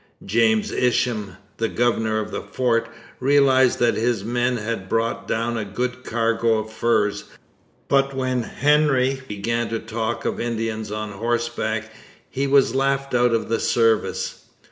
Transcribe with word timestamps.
James 0.25 0.71
Isham, 0.71 1.37
the 1.57 1.67
governor 1.69 2.19
of 2.19 2.31
the 2.31 2.41
fort, 2.41 2.89
realized 3.19 3.77
that 3.77 3.93
his 3.93 4.23
men 4.23 4.57
had 4.57 4.89
brought 4.89 5.27
down 5.27 5.57
a 5.57 5.63
good 5.63 6.03
cargo 6.03 6.57
of 6.57 6.73
furs, 6.73 7.25
but 7.87 8.15
when 8.15 8.41
Hendry 8.41 9.21
began 9.27 9.69
to 9.69 9.77
talk 9.77 10.25
of 10.25 10.39
Indians 10.39 10.91
on 10.91 11.11
horseback, 11.11 11.91
he 12.31 12.47
was 12.47 12.73
laughed 12.73 13.13
out 13.13 13.31
of 13.31 13.47
the 13.47 13.59
service. 13.59 14.45